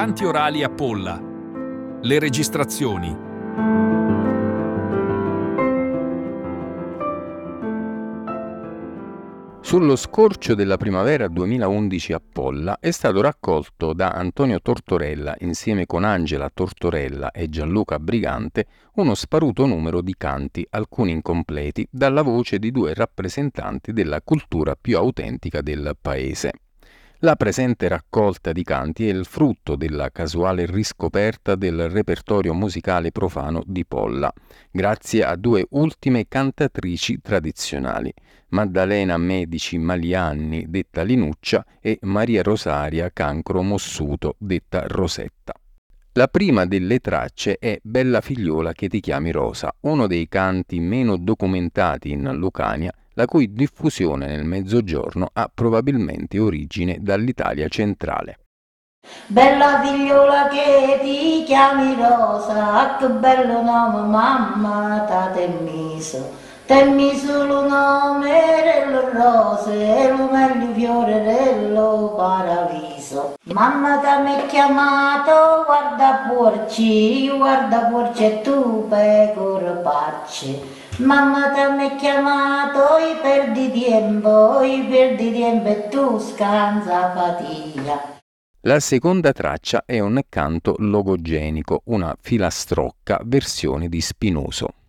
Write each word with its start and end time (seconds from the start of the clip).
Canti 0.00 0.24
orali 0.24 0.62
a 0.62 0.70
Polla. 0.70 1.20
Le 2.00 2.18
registrazioni. 2.18 3.14
Sullo 9.60 9.96
scorcio 9.96 10.54
della 10.54 10.78
primavera 10.78 11.28
2011 11.28 12.14
a 12.14 12.22
Polla 12.32 12.78
è 12.80 12.90
stato 12.92 13.20
raccolto 13.20 13.92
da 13.92 14.12
Antonio 14.12 14.62
Tortorella 14.62 15.36
insieme 15.40 15.84
con 15.84 16.04
Angela 16.04 16.48
Tortorella 16.48 17.30
e 17.30 17.50
Gianluca 17.50 17.98
Brigante 17.98 18.68
uno 18.94 19.14
sparuto 19.14 19.66
numero 19.66 20.00
di 20.00 20.14
canti, 20.16 20.66
alcuni 20.70 21.10
incompleti, 21.10 21.86
dalla 21.90 22.22
voce 22.22 22.58
di 22.58 22.70
due 22.70 22.94
rappresentanti 22.94 23.92
della 23.92 24.22
cultura 24.22 24.74
più 24.80 24.96
autentica 24.96 25.60
del 25.60 25.94
paese. 26.00 26.52
La 27.22 27.36
presente 27.36 27.86
raccolta 27.86 28.50
di 28.50 28.62
canti 28.64 29.06
è 29.06 29.12
il 29.12 29.26
frutto 29.26 29.76
della 29.76 30.08
casuale 30.08 30.64
riscoperta 30.64 31.54
del 31.54 31.90
repertorio 31.90 32.54
musicale 32.54 33.12
profano 33.12 33.62
di 33.66 33.84
Polla, 33.84 34.32
grazie 34.70 35.24
a 35.24 35.36
due 35.36 35.66
ultime 35.72 36.28
cantatrici 36.28 37.20
tradizionali, 37.20 38.10
Maddalena 38.48 39.18
Medici 39.18 39.76
Malianni, 39.76 40.70
detta 40.70 41.02
Linuccia, 41.02 41.62
e 41.78 41.98
Maria 42.04 42.40
Rosaria 42.42 43.10
Cancro 43.12 43.60
Mossuto, 43.60 44.36
detta 44.38 44.86
Rosetta. 44.86 45.52
La 46.12 46.26
prima 46.28 46.64
delle 46.64 47.00
tracce 47.00 47.58
è 47.58 47.78
Bella 47.82 48.22
figliuola 48.22 48.72
che 48.72 48.88
ti 48.88 49.00
chiami 49.00 49.30
Rosa, 49.30 49.70
uno 49.80 50.06
dei 50.06 50.26
canti 50.26 50.80
meno 50.80 51.18
documentati 51.18 52.12
in 52.12 52.32
Lucania 52.36 52.90
la 53.20 53.26
cui 53.26 53.52
diffusione 53.52 54.26
nel 54.26 54.44
Mezzogiorno 54.44 55.28
ha 55.30 55.50
probabilmente 55.52 56.38
origine 56.38 56.96
dall'Italia 57.00 57.68
centrale. 57.68 58.38
Bella 59.26 59.82
figliola 59.82 60.48
che 60.48 60.98
ti 61.02 61.42
chiami 61.44 61.96
Rosa, 61.96 62.96
che 62.98 63.08
bello 63.08 63.60
nome 63.60 64.08
mamma 64.08 65.04
t'ha 65.06 65.32
messo. 65.62 66.48
Temmi 66.64 67.14
solo 67.16 67.68
nome 67.68 68.62
dello 68.62 69.10
rose, 69.12 70.08
lo 70.16 70.30
meglio 70.30 70.72
fiore 70.72 71.22
dello 71.22 72.14
paradiso. 72.16 73.34
Mamma 73.52 73.98
ti 73.98 74.22
mi 74.22 74.46
chiamato, 74.46 75.64
guarda 75.66 76.26
porci, 76.28 77.28
guarda 77.36 77.80
porci 77.86 78.24
e 78.24 78.40
tu 78.40 78.86
pecore 78.88 79.80
parci. 79.82 80.79
Mamma 81.00 81.50
ti 81.52 81.60
ha 81.60 81.96
chiamato, 81.96 82.98
i 82.98 83.16
perdi 83.22 83.72
tempo, 83.72 84.60
i 84.62 84.86
perdi 84.86 85.32
tempo 85.32 85.68
e 85.68 85.88
tu 85.88 86.18
scansa 86.18 87.14
fatica. 87.14 88.18
La 88.62 88.78
seconda 88.80 89.32
traccia 89.32 89.84
è 89.86 89.98
un 89.98 90.20
canto 90.28 90.74
logogenico, 90.76 91.80
una 91.84 92.14
filastrocca 92.20 93.20
versione 93.24 93.88
di 93.88 94.00
Spinoso. 94.02 94.79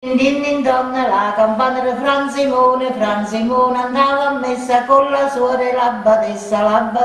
Din 0.00 0.62
donna 0.62 1.08
la 1.08 1.32
campana 1.34 1.80
di 1.80 1.90
Fran 1.98 2.30
Simone, 2.30 2.92
Fran 2.92 3.26
Simone 3.26 3.78
andava 3.78 4.28
a 4.28 4.38
messa 4.38 4.84
con 4.84 5.10
la 5.10 5.28
sorella 5.28 5.90
badessa, 6.04 6.62
la 6.62 6.96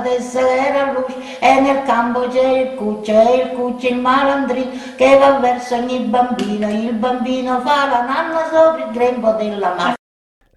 era 0.68 0.92
luce 0.92 1.40
e 1.40 1.60
nel 1.60 1.82
campo 1.86 2.28
c'è 2.28 2.60
il 2.60 2.76
cuccio 2.76 3.12
e 3.12 3.36
il 3.38 3.50
cuccio 3.56 3.88
il 3.88 3.96
malandrino 3.96 4.70
che 4.96 5.18
va 5.18 5.40
verso 5.40 5.74
ogni 5.74 6.02
bambino, 6.02 6.70
il 6.70 6.94
bambino 6.94 7.62
fa 7.62 7.88
la 7.88 8.06
nanna 8.06 8.44
sopra 8.52 8.86
il 8.86 8.92
grembo 8.92 9.32
della 9.32 9.74
madre. 9.74 9.96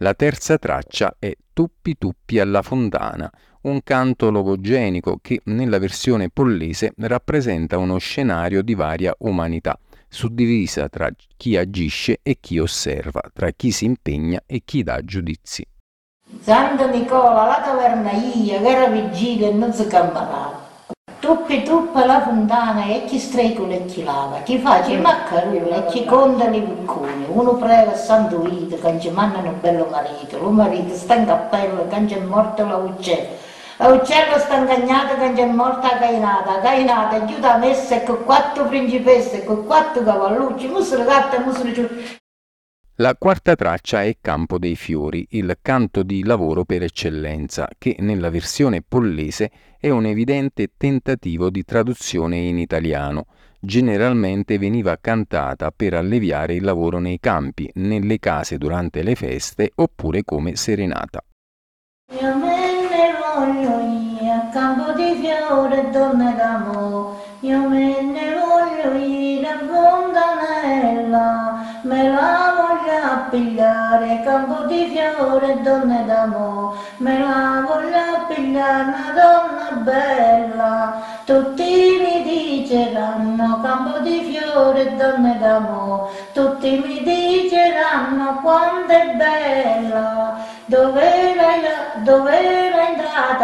La 0.00 0.12
terza 0.12 0.58
traccia 0.58 1.16
è 1.18 1.32
Tuppi 1.54 1.96
Tuppi 1.96 2.38
alla 2.38 2.60
fontana, 2.60 3.30
un 3.62 3.82
canto 3.82 4.30
logogenico 4.30 5.20
che 5.22 5.40
nella 5.44 5.78
versione 5.78 6.28
pollese 6.28 6.92
rappresenta 6.98 7.78
uno 7.78 7.96
scenario 7.96 8.60
di 8.60 8.74
varia 8.74 9.14
umanità 9.20 9.78
suddivisa 10.08 10.88
tra 10.88 11.08
chi 11.36 11.56
agisce 11.56 12.20
e 12.22 12.38
chi 12.40 12.58
osserva, 12.58 13.22
tra 13.32 13.50
chi 13.50 13.70
si 13.70 13.84
impegna 13.84 14.40
e 14.46 14.62
chi 14.64 14.82
dà 14.82 15.00
giudizi. 15.02 15.66
Santo 16.40 16.88
Nicola, 16.88 17.44
la 17.44 17.60
tavernaia, 17.64 18.60
che 18.60 18.68
era 18.68 18.86
vigilia 18.86 19.48
e 19.48 19.52
non 19.52 19.72
si 19.72 19.86
campanava. 19.86 20.64
Tuppi 21.18 21.62
tuppa 21.62 22.04
la 22.04 22.22
fontana 22.22 22.86
e 22.86 23.04
chi 23.06 23.18
strecula 23.18 23.74
e 23.74 23.84
chi 23.86 24.04
lava, 24.04 24.42
chi 24.42 24.58
fa 24.58 24.84
i 24.84 25.00
maccaroni 25.00 25.58
e 25.68 25.86
chi 25.86 26.04
conta 26.04 26.48
i 26.50 26.62
picconi. 26.62 27.26
Uno 27.28 27.54
prega 27.54 27.92
a 27.92 27.96
Santo 27.96 28.40
Vito 28.40 28.76
che 28.76 29.00
ci 29.00 29.10
mandano 29.10 29.48
un 29.48 29.60
bello 29.60 29.86
marito, 29.90 30.38
lo 30.38 30.50
marito 30.50 30.94
sta 30.94 31.14
in 31.14 31.26
cappello 31.26 31.86
che 31.88 31.96
è 31.96 32.20
morto 32.20 32.66
la 32.66 32.76
uccella. 32.76 33.35
L'uccello 33.78 34.38
sta 34.38 34.56
ingagnato 34.56 35.16
che 35.34 35.42
è 35.42 35.46
morta 35.46 35.98
Cainata, 35.98 36.60
Cainata 36.60 37.22
aiuta 37.22 37.54
a 37.54 37.58
messa 37.58 38.02
con 38.04 38.24
quattro 38.24 38.64
principesse, 38.64 39.44
con 39.44 39.66
quattro 39.66 40.02
cavallucci, 40.02 40.66
musolo 40.68 41.04
gatto 41.04 41.36
e 41.36 41.38
musolo 41.40 41.72
giù. 41.72 41.86
La 42.96 43.14
quarta 43.16 43.54
traccia 43.54 44.02
è 44.02 44.16
Campo 44.18 44.58
dei 44.58 44.76
Fiori, 44.76 45.26
il 45.32 45.58
canto 45.60 46.02
di 46.02 46.24
lavoro 46.24 46.64
per 46.64 46.84
eccellenza, 46.84 47.68
che 47.76 47.96
nella 47.98 48.30
versione 48.30 48.80
pollese 48.80 49.50
è 49.78 49.90
un 49.90 50.06
evidente 50.06 50.68
tentativo 50.74 51.50
di 51.50 51.62
traduzione 51.62 52.38
in 52.38 52.56
italiano. 52.56 53.26
Generalmente 53.60 54.56
veniva 54.56 54.96
cantata 54.98 55.70
per 55.70 55.92
alleviare 55.92 56.54
il 56.54 56.64
lavoro 56.64 56.98
nei 56.98 57.18
campi, 57.20 57.70
nelle 57.74 58.18
case 58.18 58.56
durante 58.56 59.02
le 59.02 59.14
feste 59.14 59.70
oppure 59.74 60.22
come 60.24 60.56
serenata. 60.56 61.22
Campo 64.56 64.90
di 64.92 65.20
fiore 65.20 65.90
donne 65.90 66.34
d'amore, 66.34 67.14
io 67.40 67.68
me 67.68 68.00
ne 68.00 68.34
voglio 68.40 68.96
io, 68.96 69.46
a 69.46 69.58
fontanella, 69.68 71.28
me 71.82 72.08
la 72.08 72.54
voglio 72.56 72.96
appigliare, 73.04 74.22
campo 74.24 74.64
di 74.64 74.86
fiore 74.86 75.60
donne 75.60 76.06
d'amore, 76.06 76.78
me 76.96 77.18
la 77.18 77.64
voglio 77.66 77.98
appigliare, 78.16 78.82
una 78.82 79.12
donna 79.14 79.82
bella, 79.82 81.02
tutti 81.26 82.00
mi 82.00 82.22
diceranno, 82.22 83.60
campo 83.60 83.98
di 83.98 84.22
fiore 84.22 84.96
donne 84.96 85.36
d'amore, 85.38 86.12
tutti 86.32 86.82
mi 86.82 87.02
diceranno 87.02 88.40
quanto 88.40 88.90
è 88.90 89.14
bella. 89.16 90.54
Dove 90.68 91.05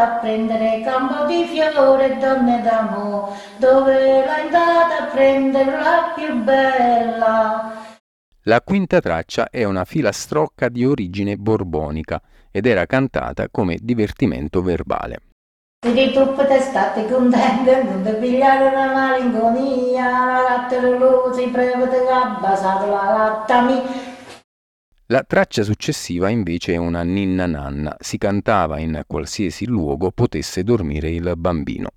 andata 0.02 0.16
a 0.16 0.18
prendere 0.18 0.80
campo 0.82 1.24
di 1.26 1.44
fiore 1.44 2.12
e 2.12 2.16
donne 2.16 2.60
d'amore? 2.62 3.32
Dove 3.58 4.24
l'hai 4.24 4.40
andata 4.42 5.02
a 5.02 5.06
prendere 5.06 5.70
la 5.70 6.12
più 6.14 6.42
bella? 6.42 7.72
La 8.44 8.60
quinta 8.60 9.00
traccia 9.00 9.48
è 9.50 9.62
una 9.64 9.84
filastrocca 9.84 10.68
di 10.68 10.84
origine 10.84 11.36
borbonica 11.36 12.20
ed 12.50 12.66
era 12.66 12.86
cantata 12.86 13.48
come 13.50 13.78
divertimento 13.80 14.62
verbale. 14.62 15.20
Di 15.82 16.12
truppe 16.12 16.46
testate 16.46 17.08
contente, 17.08 17.82
non 17.82 18.02
ti 18.04 18.12
pigliare 18.12 18.68
una 18.68 18.92
malinconia, 18.92 20.10
la 20.10 20.42
latte 20.42 20.80
luce, 20.80 21.48
prevede 21.48 22.04
che 22.04 22.08
ha 22.08 22.38
basato 22.40 22.86
la 22.86 23.02
latta 23.02 23.62
mia, 23.62 23.82
la 25.12 25.24
traccia 25.24 25.62
successiva 25.62 26.30
invece 26.30 26.72
è 26.72 26.76
una 26.78 27.02
ninna 27.02 27.44
nanna, 27.44 27.94
si 28.00 28.16
cantava 28.16 28.78
in 28.78 29.02
qualsiasi 29.06 29.66
luogo 29.66 30.10
potesse 30.10 30.64
dormire 30.64 31.10
il 31.10 31.34
bambino. 31.36 31.90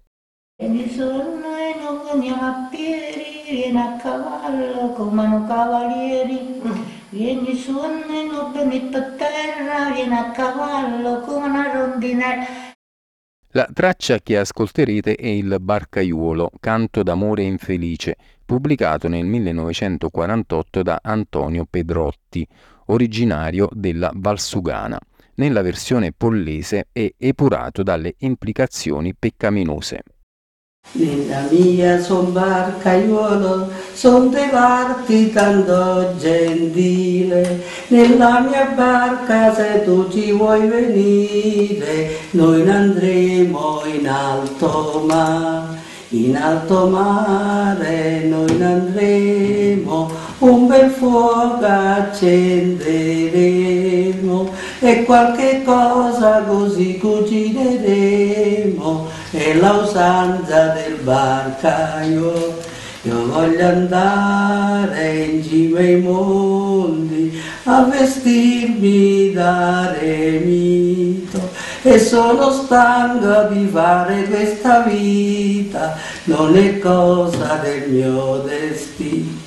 Vieni 0.57 0.89
sonno 0.89 1.55
e 1.55 1.79
non 1.79 2.01
veniamo 2.11 2.41
a 2.41 2.67
piedi, 2.69 3.49
vieni 3.49 3.77
a 3.77 3.95
cavallo 3.95 4.91
come 4.91 5.21
un 5.27 5.47
cavalieri. 5.47 6.61
Vieni 7.11 7.55
sonno 7.55 8.19
e 8.19 8.27
non 8.29 8.51
veni 8.51 8.81
per 8.81 9.15
terra, 9.17 9.91
vieni 9.93 10.13
a 10.13 10.31
cavallo 10.31 11.21
come 11.21 11.45
una 11.47 11.71
rondinella. 11.71 12.45
La 13.51 13.69
traccia 13.71 14.19
che 14.19 14.37
ascolterete 14.37 15.15
è 15.15 15.27
il 15.27 15.55
Barcaiuolo, 15.61 16.51
canto 16.59 17.01
d'amore 17.01 17.43
infelice, 17.43 18.17
pubblicato 18.43 19.07
nel 19.07 19.23
1948 19.23 20.83
da 20.83 20.99
Antonio 21.01 21.65
Pedrotti, 21.69 22.45
originario 22.85 23.69
della 23.71 24.11
Valsugana. 24.13 24.99
Nella 25.35 25.61
versione 25.61 26.13
pollese 26.15 26.87
è 26.91 27.11
epurato 27.17 27.83
dalle 27.83 28.15
implicazioni 28.19 29.13
peccaminose. 29.13 30.03
Nella 30.91 31.47
mia 31.49 31.99
son 31.99 32.31
barcaiuolo, 32.31 33.69
son 33.93 34.29
dei 34.29 34.49
varti 34.49 35.31
tanto 35.31 36.15
gentile, 36.17 37.63
nella 37.87 38.39
mia 38.39 38.65
barca 38.67 39.53
se 39.53 39.83
tu 39.83 40.07
ci 40.09 40.31
vuoi 40.31 40.67
venire, 40.67 42.15
noi 42.31 42.69
andremo 42.69 43.81
in 43.85 44.07
alto 44.07 45.03
mare, 45.05 45.79
in 46.09 46.37
alto 46.37 46.87
mare 46.87 48.21
noi 48.25 48.61
andremo 48.61 49.43
un 49.95 50.07
bel 50.07 50.14
fuoco 51.05 51.65
accenderemo 51.65 54.49
e 54.79 55.03
qualche 55.03 55.61
cosa 55.63 56.41
così 56.41 56.97
cucineremo 56.97 59.07
è 59.29 59.53
la 59.55 59.73
usanza 59.73 60.69
del 60.69 60.95
barcaio. 61.03 62.63
Io 63.03 63.27
voglio 63.27 63.67
andare 63.67 65.25
in 65.25 65.43
cima 65.43 65.77
ai 65.77 66.01
mondi 66.01 67.39
a 67.65 67.83
vestirmi 67.83 69.31
da 69.31 69.95
remito 69.99 71.51
e 71.83 71.99
sono 71.99 72.49
stanca 72.49 73.43
di 73.43 73.67
fare 73.67 74.23
questa 74.23 74.79
vita, 74.79 75.95
non 76.23 76.57
è 76.57 76.79
cosa 76.79 77.59
del 77.61 77.91
mio 77.91 78.37
destino. 78.37 79.44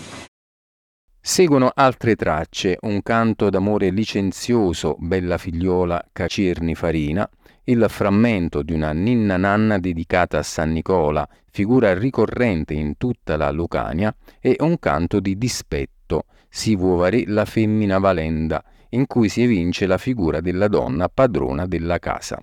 Seguono 1.28 1.70
altre 1.74 2.16
tracce, 2.16 2.78
un 2.80 3.02
canto 3.02 3.50
d'amore 3.50 3.90
licenzioso, 3.90 4.96
Bella 4.98 5.36
figliola 5.36 6.02
Cacerni 6.10 6.74
Farina, 6.74 7.28
il 7.64 7.84
frammento 7.90 8.62
di 8.62 8.72
una 8.72 8.92
ninna 8.92 9.36
nanna 9.36 9.78
dedicata 9.78 10.38
a 10.38 10.42
San 10.42 10.72
Nicola, 10.72 11.28
figura 11.50 11.92
ricorrente 11.92 12.72
in 12.72 12.96
tutta 12.96 13.36
la 13.36 13.50
Lucania, 13.50 14.12
e 14.40 14.56
un 14.60 14.78
canto 14.78 15.20
di 15.20 15.36
dispetto, 15.36 16.24
Si 16.48 16.74
vuovare 16.74 17.24
la 17.26 17.44
femmina 17.44 17.98
valenda, 17.98 18.64
in 18.90 19.06
cui 19.06 19.28
si 19.28 19.42
evince 19.42 19.86
la 19.86 19.98
figura 19.98 20.40
della 20.40 20.66
donna 20.66 21.10
padrona 21.10 21.66
della 21.66 21.98
casa. 21.98 22.40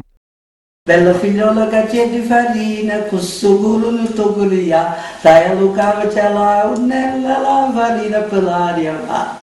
Bella 0.88 1.16
figliola 1.16 1.68
che 1.68 1.88
c'è 1.88 2.10
di 2.12 2.22
farina, 2.22 3.00
questo 3.06 3.58
culo 3.58 3.90
non 3.90 4.14
tocco 4.14 4.48
via, 4.48 4.96
dai 5.20 5.46
a 5.46 5.54
Luca 5.56 6.06
c'è 6.06 6.32
la 6.32 6.72
unnella, 6.76 7.40
la 7.40 7.72
farina 7.74 8.20
per 8.20 8.44
l'aria 8.44 8.96
va. 9.08 9.40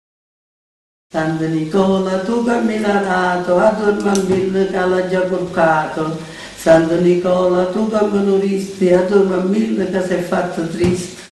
Santo 1.09 1.45
Nicola, 1.47 2.19
tu 2.25 2.43
camminato, 2.43 3.57
a 3.57 3.71
dormire 3.71 4.67
che 4.67 4.85
l'ha 4.85 5.09
già 5.09 5.21
portato. 5.21 6.19
Santo 6.57 6.97
Nicola, 6.97 7.67
tu 7.67 7.89
camminoristi, 7.89 8.93
a 8.93 9.03
dormire 9.03 9.89
che 9.93 10.03
sei 10.03 10.23
fatto 10.23 10.67
triste. 10.67 11.29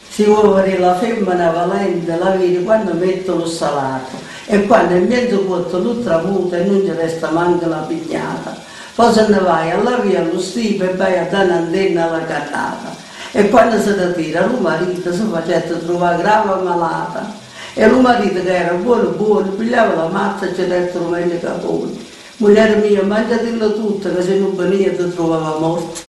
Si 0.00 0.22
vuole 0.26 0.78
la 0.78 0.94
femmina 0.94 1.50
valente, 1.50 2.16
la 2.16 2.36
vedi 2.36 2.62
quando 2.62 2.94
metto 2.94 3.34
lo 3.34 3.46
salato 3.46 4.16
e 4.46 4.64
quando 4.64 4.94
in 4.94 5.08
mezzo 5.08 5.44
cotto 5.44 5.78
lo 5.78 5.98
tramuta 5.98 6.56
e 6.56 6.64
non 6.66 6.82
ci 6.82 6.92
resta 6.92 7.30
manca 7.32 7.66
la 7.66 7.78
pignata. 7.78 8.70
Poi 8.94 9.10
se 9.10 9.26
ne 9.28 9.38
vai 9.38 9.70
alla 9.70 10.00
via, 10.00 10.20
allo 10.20 10.38
stipe 10.38 10.90
e 10.90 10.94
vai 10.94 11.16
a 11.16 11.24
dare 11.24 11.46
un'antenna 11.46 12.08
alla 12.08 12.24
cannata. 12.26 12.94
E 13.32 13.48
quando 13.48 13.80
si 13.80 13.90
ritira, 13.90 14.44
il 14.44 14.60
marito 14.60 15.10
si 15.14 15.22
faceva 15.30 15.78
trovare 15.78 16.22
grave 16.22 16.62
malata. 16.62 17.34
E 17.72 17.86
il 17.86 17.94
marito 17.94 18.42
che 18.42 18.54
era 18.54 18.74
buono, 18.74 19.12
buono, 19.12 19.50
pigliava 19.52 19.94
la 19.94 20.08
mazza 20.08 20.46
e 20.46 20.54
ci 20.54 20.66
dentro 20.66 21.08
meglio 21.08 21.38
capone. 21.38 21.92
Moglie 22.36 22.76
mia, 22.76 23.02
mangiatelo 23.02 23.72
tutto, 23.72 24.14
che 24.14 24.20
se 24.20 24.38
non 24.38 24.54
veniva 24.54 24.90
ti 24.90 25.14
trovava 25.14 25.58
morto. 25.58 26.02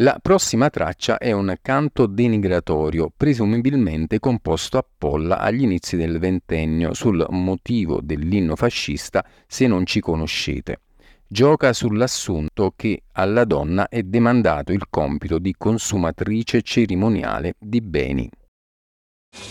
La 0.00 0.16
prossima 0.22 0.70
traccia 0.70 1.18
è 1.18 1.32
un 1.32 1.52
canto 1.60 2.06
denigratorio, 2.06 3.10
presumibilmente 3.16 4.20
composto 4.20 4.78
a 4.78 4.84
Polla 4.96 5.38
agli 5.38 5.62
inizi 5.62 5.96
del 5.96 6.20
ventennio, 6.20 6.94
sul 6.94 7.26
motivo 7.30 7.98
dell'inno 8.00 8.54
fascista 8.54 9.24
Se 9.48 9.66
non 9.66 9.84
ci 9.84 9.98
conoscete 9.98 10.82
gioca 11.28 11.74
sull'assunto 11.74 12.72
che 12.74 13.02
alla 13.12 13.44
donna 13.44 13.88
è 13.88 14.02
demandato 14.02 14.72
il 14.72 14.84
compito 14.88 15.38
di 15.38 15.54
consumatrice 15.56 16.62
cerimoniale 16.62 17.54
di 17.58 17.80
beni. 17.82 18.30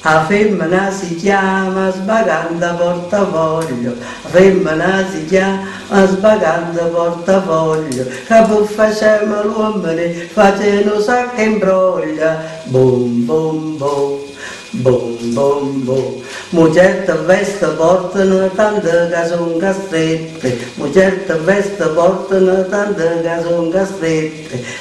La 0.02 0.26
femmina 0.26 0.90
si 0.90 1.16
chiama 1.16 1.92
sbaganda 1.92 2.74
portafoglio, 2.74 3.94
la 3.94 4.30
femmina 4.30 5.08
si 5.08 5.26
chiama 5.26 6.06
sbaganda 6.08 6.86
portafoglio, 6.88 8.04
che 8.04 8.44
pur 8.48 8.66
facciamo 8.66 9.44
l'uomo 9.44 9.88
facendo 10.32 11.00
sacca 11.00 11.42
imbroglia, 11.44 12.62
bom 12.66 13.26
bom 13.26 13.78
bom. 13.78 14.28
Bom, 14.74 15.34
bom, 15.34 15.86
bom. 15.86 16.22
Mucerte 16.52 17.12
veste 17.26 17.66
portano 17.76 18.48
tante 18.56 19.10
che 19.12 19.28
sono 19.28 19.58
castrette, 19.58 20.58
mucerte 20.76 21.34
veste 21.44 21.88
portano 21.88 22.66
tante 22.68 23.22
che 23.22 23.42
sono 23.44 23.70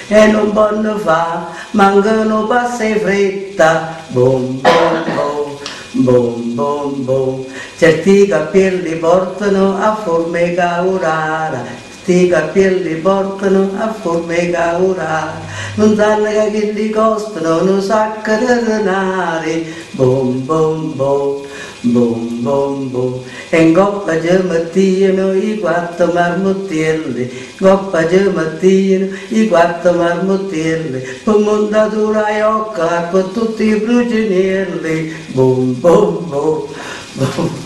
e 0.07 0.27
non 0.29 0.53
possono 0.53 0.97
fare, 0.99 1.47
mancano 1.73 2.47
passi 2.47 2.95
fretta. 3.01 3.97
Bom, 4.11 4.61
bom, 4.61 5.05
bom, 5.17 5.59
bom, 6.05 6.55
bom, 6.55 7.05
bom. 7.05 7.45
Certi 7.77 8.29
capelli 8.29 8.95
portano 8.95 9.77
a 9.83 9.97
formica 9.97 10.83
urara, 10.83 11.65
sti 12.07 12.29
capelli 12.29 12.95
portano 12.95 13.73
a 13.79 13.93
formica 13.93 14.81
ora, 14.81 15.33
non 15.75 15.97
sanno 15.97 16.29
che 16.53 16.71
li 16.73 16.89
costano 16.89 17.63
un 17.63 17.83
sacco 17.83 18.31
di 18.37 18.65
denari, 18.65 19.75
bom 19.91 20.45
bom 20.45 20.95
bom, 20.95 21.43
bom 21.81 22.43
bom 22.43 22.91
bom, 22.93 23.21
e 23.51 23.61
in 23.61 23.75
coppa 23.75 24.21
ci 24.21 24.29
mettiano 24.49 25.35
i 25.35 25.59
quattro 25.59 26.13
marmottelli, 26.13 27.29
coppa 27.59 28.09
ci 28.09 28.31
mettiano 28.33 29.09
i 29.31 29.49
quattro 29.49 29.95
marmottelli, 29.95 31.01
per 31.25 31.39
montatura 31.39 32.29
e 32.29 32.43
occa 32.45 33.09
con 33.11 33.33
tutti 33.33 33.65
i 33.65 33.75
brucinelli, 33.81 35.13
bom 35.33 35.75
bom 35.81 36.29
bom, 36.29 36.69
bom. 37.15 37.66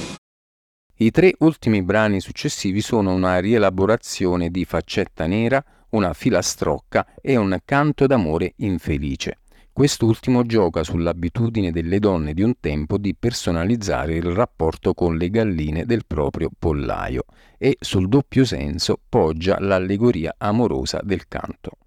I 1.02 1.10
tre 1.10 1.32
ultimi 1.38 1.82
brani 1.82 2.20
successivi 2.20 2.82
sono 2.82 3.14
una 3.14 3.38
rielaborazione 3.38 4.50
di 4.50 4.66
Faccetta 4.66 5.26
Nera, 5.26 5.64
una 5.90 6.12
filastrocca 6.12 7.06
e 7.22 7.36
un 7.36 7.58
canto 7.64 8.06
d'amore 8.06 8.52
infelice. 8.56 9.38
Quest'ultimo 9.72 10.44
gioca 10.44 10.84
sull'abitudine 10.84 11.72
delle 11.72 12.00
donne 12.00 12.34
di 12.34 12.42
un 12.42 12.52
tempo 12.60 12.98
di 12.98 13.16
personalizzare 13.18 14.16
il 14.16 14.30
rapporto 14.30 14.92
con 14.92 15.16
le 15.16 15.30
galline 15.30 15.86
del 15.86 16.04
proprio 16.06 16.50
pollaio 16.58 17.24
e 17.56 17.78
sul 17.80 18.06
doppio 18.06 18.44
senso 18.44 19.00
poggia 19.08 19.58
l'allegoria 19.58 20.34
amorosa 20.36 21.00
del 21.02 21.26
canto. 21.28 21.78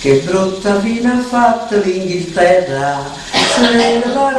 Che 0.00 0.22
brutta 0.24 0.78
fine 0.78 1.10
ha 1.10 1.20
fatto 1.22 1.80
l'Inghilterra, 1.80 3.02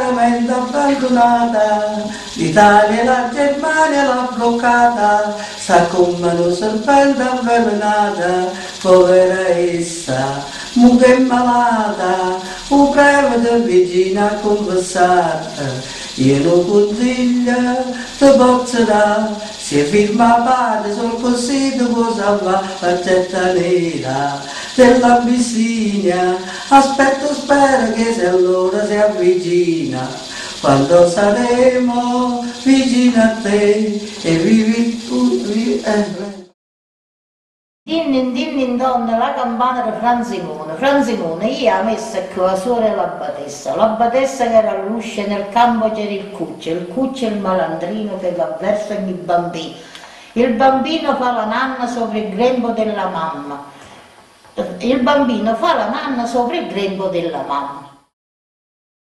veramente 0.08 0.52
abbandonata, 0.52 2.04
l'Italia 2.34 3.00
e 3.00 3.04
la 3.04 3.30
Germania 3.32 4.04
l'ha 4.04 4.28
bloccata, 4.34 5.36
sa 5.56 5.82
come 5.86 6.32
una 6.32 6.54
serpente 6.54 7.22
avvelenata, 7.22 8.50
povera 8.80 9.48
essa, 9.48 10.44
mucche 10.74 11.18
malata, 11.18 12.38
un 12.68 12.90
prevede 12.90 13.60
vicina 13.60 14.30
a 14.30 14.34
conversare. 14.34 15.96
Io 16.14 16.42
non 16.42 16.68
consiglio, 16.68 17.94
ti 18.18 18.26
posso 18.36 18.82
dare, 18.82 19.36
se 19.68 19.84
firma 19.84 20.32
padre, 20.46 20.94
così 21.20 21.76
tu 21.76 21.92
puoi 21.92 22.14
salvare 22.16 22.66
la 22.80 23.00
getta 23.02 23.52
nera 23.52 24.40
della 24.74 25.20
Abissinia, 25.20 26.38
aspetto 26.68 27.34
spero 27.34 27.92
che 27.92 28.14
se 28.14 28.28
allora 28.28 28.86
si 28.86 28.94
avvicina, 28.94 30.08
quando 30.62 31.06
saremo 31.10 32.46
vicino 32.62 33.22
a 33.22 33.28
te 33.42 34.00
e 34.22 34.36
vivi 34.36 35.04
tu, 35.06 35.42
vivi, 35.42 35.82
eh, 35.82 36.47
Dinnin, 37.88 38.34
dinnin 38.34 38.76
donna, 38.76 39.16
la 39.16 39.32
campana 39.32 39.80
di 39.80 39.96
Franzimone. 39.98 40.74
Franzimone, 40.74 41.46
io 41.46 41.74
ho 41.74 41.82
messo 41.84 42.20
qui 42.34 42.42
la 42.42 42.54
sorella 42.54 43.04
Batessa. 43.04 43.74
La 43.76 43.86
Batessa 43.86 44.44
che 44.46 44.52
era 44.52 44.72
all'uscio 44.72 45.26
nel 45.26 45.48
campo 45.48 45.90
c'era 45.92 46.10
il 46.10 46.30
cuccio, 46.30 46.68
il 46.68 46.86
cuccio 46.88 47.24
è 47.24 47.28
il 47.30 47.38
malandrino 47.38 48.18
che 48.18 48.32
va 48.32 48.54
verso 48.60 48.92
ogni 48.92 49.12
bambino. 49.12 49.74
Il 50.32 50.52
bambino 50.52 51.16
fa 51.16 51.32
la 51.32 51.46
nanna 51.46 51.86
sopra 51.86 52.18
il 52.18 52.28
grembo 52.28 52.72
della 52.72 53.08
mamma 53.08 53.76
il 54.80 55.00
bambino 55.00 55.54
fa 55.54 55.74
la 55.74 55.88
nanna 55.88 56.26
sopra 56.26 56.56
il 56.56 56.66
grembo 56.66 57.06
della 57.08 57.42
mamma. 57.42 57.86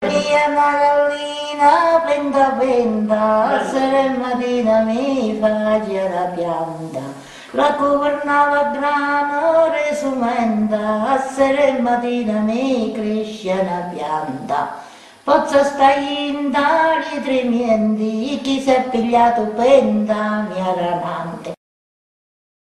Mia 0.06 0.48
gallina 0.48 2.02
penda 2.06 2.56
penda, 2.58 3.62
serenatina 3.70 4.80
mi 4.80 5.36
faccia 5.38 6.08
la 6.08 6.24
pianta. 6.34 7.32
La 7.54 7.76
governava 7.78 8.72
grano 8.72 9.70
resumenda, 9.70 11.12
a 11.12 11.18
serenatina 11.20 12.40
mi 12.40 12.90
cresce 12.92 13.52
una 13.52 13.92
pianta. 13.94 14.82
Pozza 15.22 15.62
stai 15.62 16.30
in 16.30 16.50
tali 16.50 17.22
tremiendi, 17.22 18.40
chi 18.42 18.60
si 18.60 18.70
è 18.70 18.88
pigliato 18.90 19.42
penda 19.54 20.48
mia 20.52 20.74
ranante. 20.74 21.53